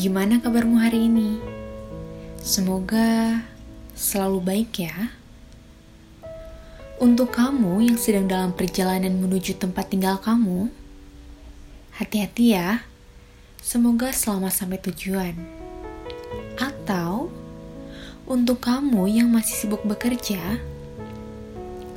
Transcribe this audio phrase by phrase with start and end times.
[0.00, 1.36] Gimana kabarmu hari ini?
[2.40, 3.44] Semoga
[3.92, 5.12] selalu baik ya.
[6.96, 10.72] Untuk kamu yang sedang dalam perjalanan menuju tempat tinggal kamu,
[12.00, 12.80] hati-hati ya.
[13.60, 15.36] Semoga selamat sampai tujuan.
[16.56, 17.28] Atau
[18.24, 20.40] untuk kamu yang masih sibuk bekerja,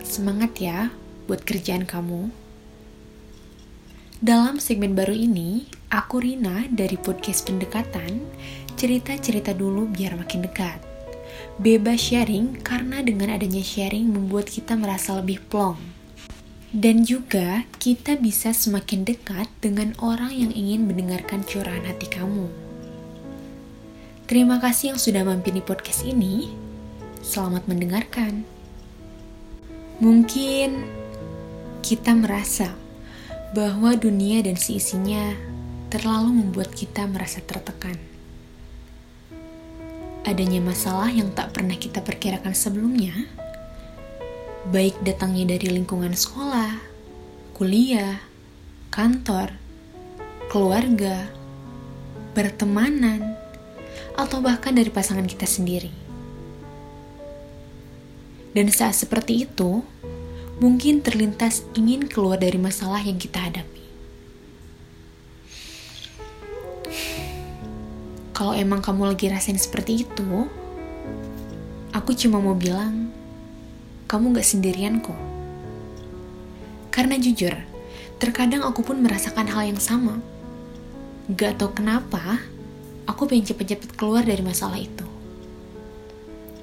[0.04, 0.92] semangat ya
[1.24, 2.36] buat kerjaan kamu.
[4.20, 8.26] Dalam segmen baru ini, aku Rina dari podcast Pendekatan,
[8.74, 10.82] cerita-cerita dulu biar makin dekat.
[11.62, 15.78] Bebas sharing karena dengan adanya sharing membuat kita merasa lebih plong.
[16.74, 22.50] Dan juga kita bisa semakin dekat dengan orang yang ingin mendengarkan curahan hati kamu.
[24.26, 26.50] Terima kasih yang sudah mampir di podcast ini.
[27.22, 28.42] Selamat mendengarkan.
[30.02, 30.90] Mungkin
[31.86, 32.74] kita merasa
[33.54, 35.53] bahwa dunia dan seisinya
[35.94, 37.94] terlalu membuat kita merasa tertekan.
[40.26, 43.14] Adanya masalah yang tak pernah kita perkirakan sebelumnya,
[44.74, 46.82] baik datangnya dari lingkungan sekolah,
[47.54, 48.26] kuliah,
[48.90, 49.54] kantor,
[50.50, 51.30] keluarga,
[52.34, 53.38] pertemanan,
[54.18, 55.94] atau bahkan dari pasangan kita sendiri.
[58.58, 59.86] Dan saat seperti itu,
[60.58, 63.83] mungkin terlintas ingin keluar dari masalah yang kita hadapi.
[68.44, 70.52] Kalau emang kamu lagi rasain seperti itu,
[71.96, 73.08] aku cuma mau bilang,
[74.12, 75.16] kamu gak sendirian kok.
[76.92, 77.56] Karena jujur,
[78.20, 80.20] terkadang aku pun merasakan hal yang sama.
[81.32, 82.44] Gak tau kenapa,
[83.08, 85.08] aku pengen cepet-cepet keluar dari masalah itu.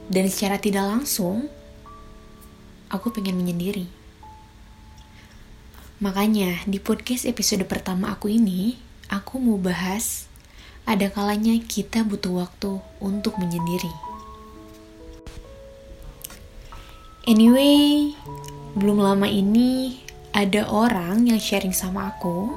[0.05, 1.49] Dan secara tidak langsung,
[2.93, 3.89] aku pengen menyendiri.
[6.05, 8.77] Makanya di podcast episode pertama aku ini,
[9.09, 10.29] aku mau bahas
[10.87, 13.93] ada kalanya kita butuh waktu untuk menyendiri.
[17.29, 18.17] Anyway,
[18.75, 22.55] belum lama ini ada orang yang sharing sama aku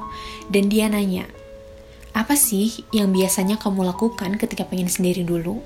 [0.48, 1.26] dan dia nanya,
[2.14, 5.58] apa sih yang biasanya kamu lakukan ketika pengen sendiri dulu?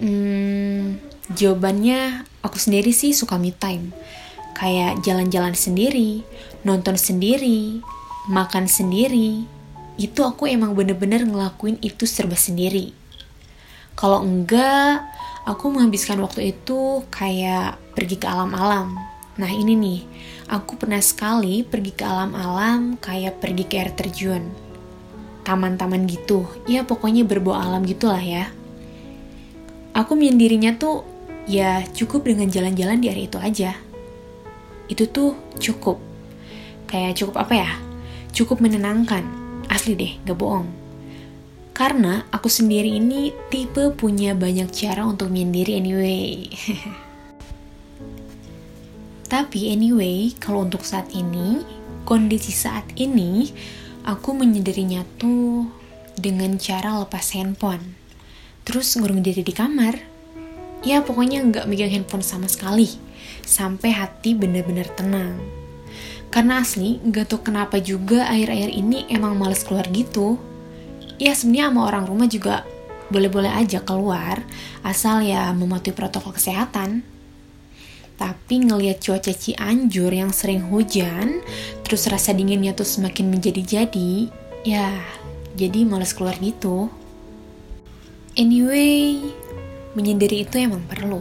[0.00, 0.96] Hmm,
[1.28, 3.92] jawabannya aku sendiri sih suka me time.
[4.56, 6.24] Kayak jalan-jalan sendiri,
[6.64, 7.84] nonton sendiri,
[8.32, 9.44] makan sendiri.
[10.00, 12.96] Itu aku emang bener-bener ngelakuin itu serba sendiri.
[13.92, 15.04] Kalau enggak,
[15.44, 18.96] aku menghabiskan waktu itu kayak pergi ke alam-alam.
[19.36, 20.00] Nah ini nih,
[20.48, 24.48] aku pernah sekali pergi ke alam-alam kayak pergi ke air terjun.
[25.42, 28.48] Taman-taman gitu, ya pokoknya berbau alam gitulah ya.
[29.92, 31.04] Aku menyendirinya tuh
[31.44, 33.76] ya cukup dengan jalan-jalan di area itu aja.
[34.88, 36.00] Itu tuh cukup.
[36.88, 37.70] Kayak cukup apa ya?
[38.32, 39.41] Cukup menenangkan.
[39.72, 40.68] Asli deh, gak bohong.
[41.72, 46.44] Karena aku sendiri ini tipe punya banyak cara untuk menyendiri anyway.
[49.32, 51.64] Tapi anyway, kalau untuk saat ini,
[52.04, 53.48] kondisi saat ini,
[54.04, 55.64] aku menyendirinya tuh
[56.20, 57.96] dengan cara lepas handphone.
[58.68, 60.12] Terus ngurung diri di kamar
[60.82, 62.90] ya pokoknya nggak megang handphone sama sekali
[63.46, 65.38] sampai hati bener-bener tenang
[66.32, 70.40] karena asli nggak tau kenapa juga air-air ini emang males keluar gitu
[71.20, 72.64] ya sebenarnya sama orang rumah juga
[73.12, 74.40] boleh-boleh aja keluar
[74.80, 77.04] asal ya mematuhi protokol kesehatan
[78.16, 81.44] tapi ngelihat cuaca Cianjur yang sering hujan
[81.84, 84.32] terus rasa dinginnya tuh semakin menjadi-jadi
[84.64, 84.88] ya
[85.52, 86.88] jadi males keluar gitu
[88.40, 89.20] anyway
[89.92, 91.20] menyendiri itu emang perlu.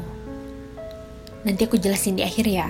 [1.43, 2.69] Nanti aku jelasin di akhir ya.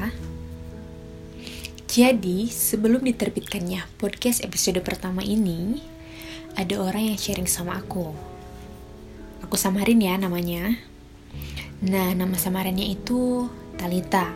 [1.91, 5.84] Jadi, sebelum diterbitkannya podcast episode pertama ini,
[6.56, 8.16] ada orang yang sharing sama aku.
[9.44, 10.80] Aku samarin ya namanya.
[11.83, 13.44] Nah, nama samarannya itu
[13.75, 14.31] Talita.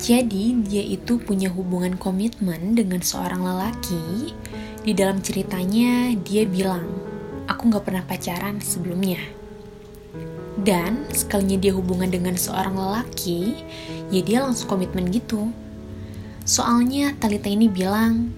[0.00, 4.32] Jadi, dia itu punya hubungan komitmen dengan seorang lelaki.
[4.80, 6.88] Di dalam ceritanya, dia bilang,
[7.44, 9.20] aku gak pernah pacaran sebelumnya
[10.64, 13.52] dan sekalinya dia hubungan dengan seorang lelaki,
[14.10, 15.52] ya dia langsung komitmen gitu.
[16.48, 18.32] Soalnya Talita ini bilang,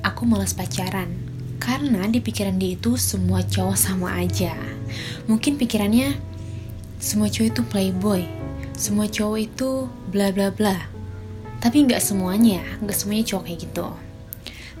[0.00, 1.12] aku malas pacaran.
[1.60, 4.56] Karena di pikiran dia itu semua cowok sama aja.
[5.28, 6.16] Mungkin pikirannya,
[6.96, 8.24] semua cowok itu playboy.
[8.72, 10.88] Semua cowok itu bla bla bla.
[11.60, 13.88] Tapi nggak semuanya, nggak semuanya cowok kayak gitu.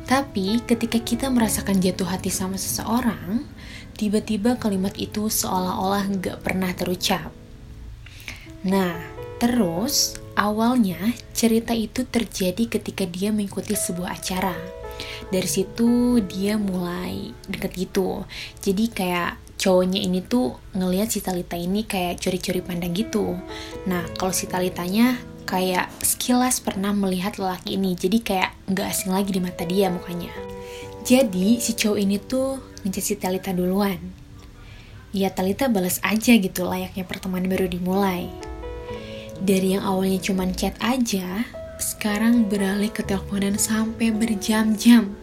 [0.08, 3.44] Tapi ketika kita merasakan jatuh hati sama seseorang,
[4.00, 7.28] tiba-tiba kalimat itu seolah-olah nggak pernah terucap.
[8.64, 8.96] Nah,
[9.36, 10.96] terus awalnya
[11.36, 14.56] cerita itu terjadi ketika dia mengikuti sebuah acara.
[15.30, 18.26] dari situ dia mulai deket gitu.
[18.60, 23.38] Jadi kayak cowoknya ini tuh ngelihat si Talita ini kayak curi-curi pandang gitu.
[23.86, 25.16] Nah kalau si Talitanya
[25.46, 27.96] kayak sekilas pernah melihat lelaki ini.
[27.96, 30.34] Jadi kayak nggak asing lagi di mata dia mukanya.
[31.06, 33.96] Jadi si cowok ini tuh ngechat si Talita duluan.
[35.16, 38.49] Ya Talita balas aja gitu layaknya pertemuan baru dimulai
[39.40, 41.44] dari yang awalnya cuman chat aja
[41.80, 45.16] sekarang beralih ke teleponan sampai berjam-jam.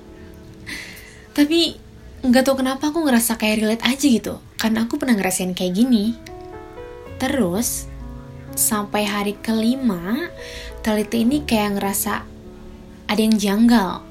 [1.37, 1.77] Tapi
[2.25, 4.35] nggak tau kenapa aku ngerasa kayak relate aja gitu.
[4.57, 6.17] Karena aku pernah ngerasain kayak gini.
[7.21, 7.85] Terus
[8.57, 10.33] sampai hari kelima
[10.81, 12.25] Talita ini kayak ngerasa
[13.05, 14.01] ada yang janggal.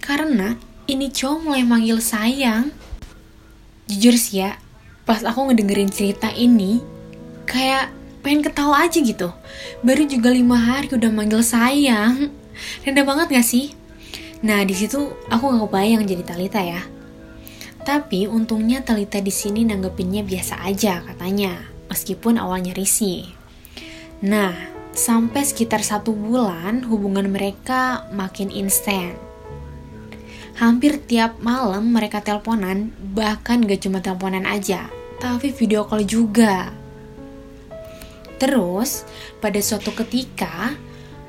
[0.00, 0.56] Karena
[0.88, 2.72] ini cowok mulai manggil sayang.
[3.86, 4.56] Jujur sih ya
[5.06, 6.82] pas aku ngedengerin cerita ini
[7.46, 7.94] kayak
[8.26, 9.30] pengen ketawa aja gitu
[9.86, 12.34] baru juga lima hari udah manggil sayang
[12.82, 13.70] rendah banget gak sih
[14.42, 16.82] nah di situ aku gak kebayang jadi Talita ya
[17.86, 21.54] tapi untungnya Talita di sini nanggepinnya biasa aja katanya,
[21.86, 23.30] meskipun awalnya risih.
[24.26, 24.50] Nah,
[24.90, 29.14] sampai sekitar satu bulan hubungan mereka makin instan.
[30.58, 34.90] Hampir tiap malam mereka teleponan, bahkan gak cuma teleponan aja,
[35.22, 36.74] tapi video call juga.
[38.36, 39.08] Terus,
[39.40, 40.76] pada suatu ketika,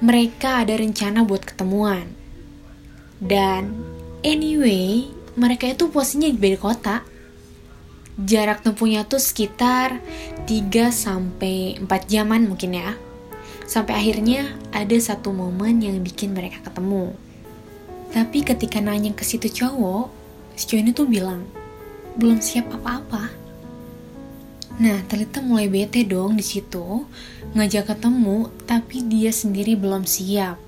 [0.04, 2.12] mereka ada rencana buat ketemuan.
[3.18, 3.74] Dan
[4.22, 5.10] anyway,
[5.40, 6.98] mereka itu posisinya di beda kota.
[8.18, 10.02] Jarak tempuhnya tuh sekitar
[10.50, 12.98] 3 sampai 4 jaman mungkin ya.
[13.70, 17.14] Sampai akhirnya ada satu momen yang bikin mereka ketemu.
[18.10, 20.10] Tapi ketika nanya ke situ cowok,
[20.58, 21.46] si cowok ini tuh bilang,
[22.18, 23.47] belum siap apa-apa.
[24.76, 27.08] Nah, Talita mulai bete dong di situ,
[27.56, 30.60] ngajak ketemu, tapi dia sendiri belum siap.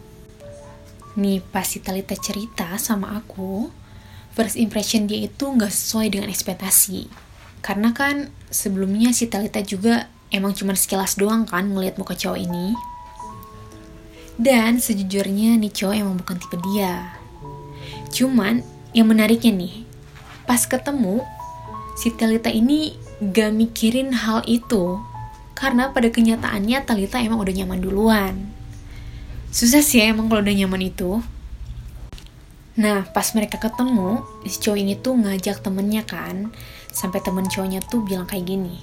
[1.19, 3.67] Nih, pas si Talita cerita sama aku,
[4.31, 7.11] first impression dia itu nggak sesuai dengan ekspektasi.
[7.59, 12.73] Karena kan sebelumnya si Talita juga emang cuma sekilas doang kan ngeliat muka cowok ini.
[14.39, 17.19] Dan sejujurnya nih cowok emang bukan tipe dia.
[18.15, 18.63] Cuman
[18.95, 19.83] yang menariknya nih,
[20.47, 21.21] pas ketemu,
[21.99, 25.03] si Talita ini gak mikirin hal itu.
[25.51, 28.35] Karena pada kenyataannya Talita emang udah nyaman duluan.
[29.51, 31.19] Susah sih ya emang kalau udah nyaman itu.
[32.79, 36.55] Nah, pas mereka ketemu, si cowok ini tuh ngajak temennya kan,
[36.95, 38.79] sampai temen cowoknya tuh bilang kayak gini.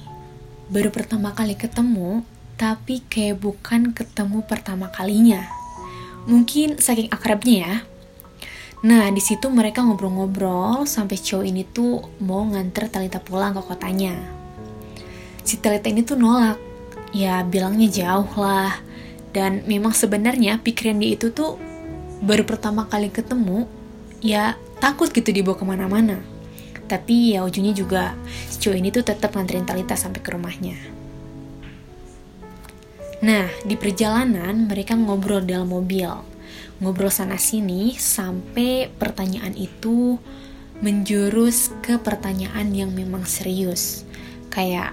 [0.68, 2.20] Baru pertama kali ketemu,
[2.60, 5.48] tapi kayak bukan ketemu pertama kalinya.
[6.28, 7.74] Mungkin saking akrabnya ya.
[8.84, 14.12] Nah, di situ mereka ngobrol-ngobrol sampai cowok ini tuh mau nganter Talita pulang ke kotanya.
[15.40, 16.60] Si Talita ini tuh nolak.
[17.16, 18.76] Ya, bilangnya jauh lah.
[19.32, 21.56] Dan memang sebenarnya pikiran dia itu tuh
[22.20, 23.68] baru pertama kali ketemu
[24.24, 26.20] ya takut gitu dibawa ke mana-mana.
[26.84, 28.12] Tapi ya ujungnya juga
[28.52, 30.76] si cowok ini tuh tetap nganterin Talita sampai ke rumahnya.
[33.24, 36.35] Nah, di perjalanan mereka ngobrol dalam mobil.
[36.82, 40.20] Ngobrol sana sini sampai pertanyaan itu
[40.84, 44.04] menjurus ke pertanyaan yang memang serius.
[44.52, 44.92] Kayak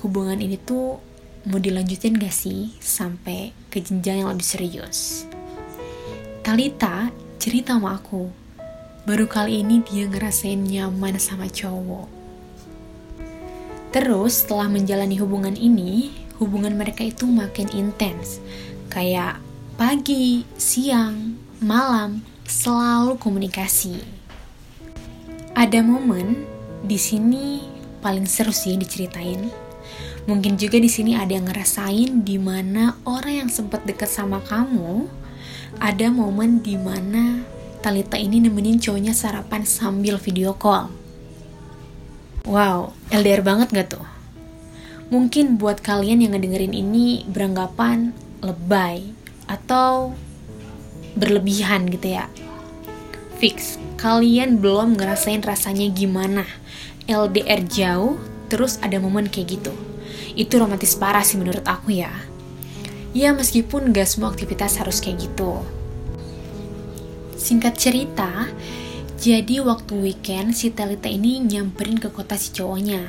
[0.00, 1.00] hubungan ini tuh
[1.48, 5.28] mau dilanjutin gak sih sampai ke jenjang yang lebih serius.
[6.40, 8.40] Talita cerita sama aku
[9.00, 12.04] Baru kali ini dia ngerasain nyaman sama cowok.
[13.96, 18.44] Terus setelah menjalani hubungan ini, hubungan mereka itu makin intens.
[18.92, 19.40] Kayak
[19.80, 23.96] pagi, siang, malam, selalu komunikasi.
[25.56, 26.44] Ada momen
[26.84, 27.64] di sini
[28.04, 29.48] paling seru sih diceritain.
[30.28, 35.08] Mungkin juga di sini ada yang ngerasain di mana orang yang sempat deket sama kamu,
[35.80, 37.40] ada momen di mana
[37.80, 40.92] Talita ini nemenin cowoknya sarapan sambil video call.
[42.44, 44.04] Wow, LDR banget gak tuh?
[45.08, 48.12] Mungkin buat kalian yang ngedengerin ini beranggapan
[48.44, 49.19] lebay
[49.50, 50.14] atau
[51.18, 52.30] berlebihan gitu ya.
[53.42, 56.46] Fix, kalian belum ngerasain rasanya gimana
[57.10, 59.74] LDR jauh terus ada momen kayak gitu.
[60.38, 62.14] Itu romantis parah sih menurut aku ya.
[63.10, 65.66] Ya meskipun gak semua aktivitas harus kayak gitu
[67.40, 68.52] Singkat cerita,
[69.16, 73.00] jadi waktu weekend si Talita ini nyamperin ke kota si cowoknya.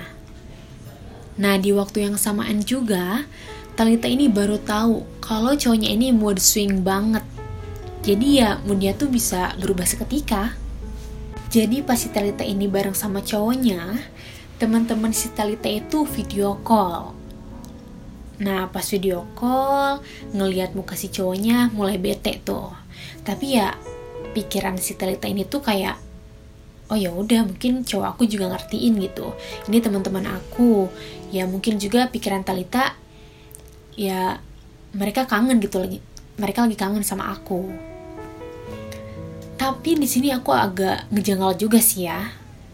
[1.36, 3.28] Nah di waktu yang samaan juga,
[3.72, 7.24] Talita ini baru tahu kalau cowoknya ini mood swing banget.
[8.04, 10.60] Jadi ya moodnya tuh bisa berubah seketika.
[11.51, 13.96] Jadi pas si Talita ini bareng sama cowoknya,
[14.60, 17.16] teman-teman si Talita itu video call.
[18.44, 20.04] Nah pas video call,
[20.36, 22.75] ngeliat muka si cowoknya mulai bete tuh.
[23.24, 23.75] Tapi ya
[24.36, 25.96] pikiran si Talita ini tuh kayak
[26.92, 29.32] oh ya udah mungkin cowok aku juga ngertiin gitu
[29.72, 30.92] ini teman-teman aku
[31.32, 33.00] ya mungkin juga pikiran Talita
[33.96, 34.40] ya
[34.92, 36.00] mereka kangen gitu lagi.
[36.40, 37.72] Mereka lagi kangen sama aku.
[39.56, 42.34] Tapi di sini aku agak ngejanggal juga sih ya.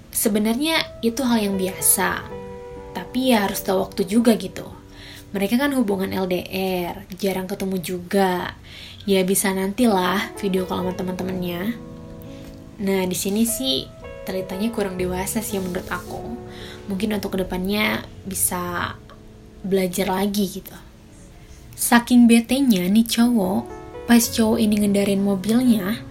[0.10, 2.24] Sebenarnya itu hal yang biasa.
[2.96, 4.66] Tapi ya harus tahu waktu juga gitu.
[5.36, 8.56] Mereka kan hubungan LDR jarang ketemu juga.
[9.04, 11.76] Ya bisa nantilah video call sama teman-temannya.
[12.82, 13.98] Nah di sini sih
[14.28, 16.20] Talitanya kurang dewasa sih menurut aku.
[16.92, 18.92] Mungkin untuk ke depannya bisa
[19.64, 20.87] belajar lagi gitu
[21.78, 23.70] saking betenya nih cowok
[24.10, 26.02] pas cowok ini ngendarin mobilnya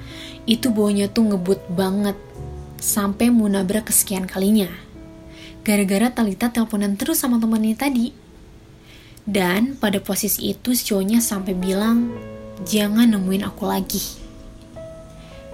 [0.47, 2.15] itu baunya tuh ngebut banget
[2.79, 4.71] sampai mau nabrak kesekian kalinya
[5.67, 8.15] gara-gara Talita teleponan terus sama temannya tadi
[9.27, 12.15] dan pada posisi itu cowoknya sampai bilang
[12.63, 14.27] jangan nemuin aku lagi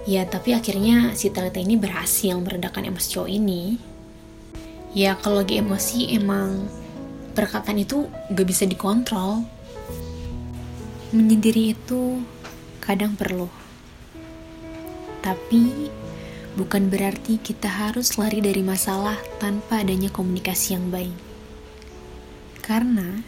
[0.02, 3.78] Ya, tapi akhirnya si Talita ini berhasil meredakan emosi cowok ini.
[4.98, 6.66] Ya, kalau lagi emosi emang
[7.38, 9.46] perkataan itu gak bisa dikontrol.
[11.12, 12.24] Menyendiri itu
[12.80, 13.52] kadang perlu.
[15.20, 15.92] Tapi
[16.56, 21.12] bukan berarti kita harus lari dari masalah tanpa adanya komunikasi yang baik.
[22.64, 23.20] Karena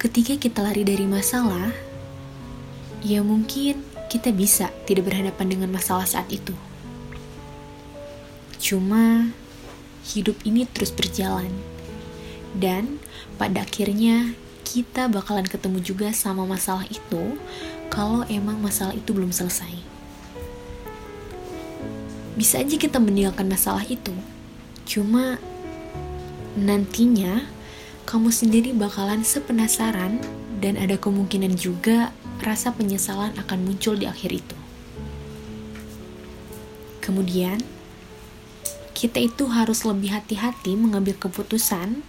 [0.00, 1.76] ketika kita lari dari masalah,
[3.04, 6.56] ya mungkin kita bisa tidak berhadapan dengan masalah saat itu.
[8.56, 9.28] Cuma
[10.08, 11.52] hidup ini terus berjalan.
[12.56, 12.96] Dan
[13.36, 14.32] pada akhirnya
[14.64, 17.36] kita bakalan ketemu juga sama masalah itu
[17.92, 19.70] kalau emang masalah itu belum selesai.
[22.34, 24.10] Bisa aja kita meninggalkan masalah itu.
[24.88, 25.38] Cuma
[26.58, 27.46] nantinya
[28.08, 30.18] kamu sendiri bakalan sepenasaran
[30.58, 32.10] dan ada kemungkinan juga
[32.42, 34.56] rasa penyesalan akan muncul di akhir itu.
[37.04, 37.60] Kemudian,
[38.96, 42.00] kita itu harus lebih hati-hati mengambil keputusan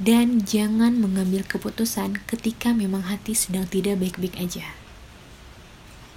[0.00, 4.64] dan jangan mengambil keputusan ketika memang hati sedang tidak baik-baik aja.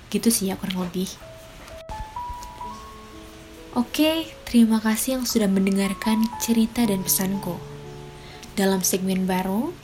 [0.08, 1.12] Gitu sih ya kurang lebih.
[3.76, 7.60] Oke, terima kasih yang sudah mendengarkan cerita dan pesanku.
[8.56, 9.76] Dalam segmen baru,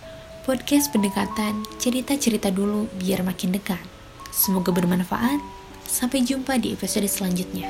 [0.47, 3.81] podcast pendekatan cerita-cerita dulu biar makin dekat.
[4.29, 5.41] Semoga bermanfaat.
[5.89, 7.65] Sampai jumpa di episode selanjutnya.